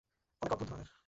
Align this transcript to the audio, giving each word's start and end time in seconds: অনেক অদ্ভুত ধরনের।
অনেক 0.41 0.51
অদ্ভুত 0.51 0.67
ধরনের। 0.69 0.91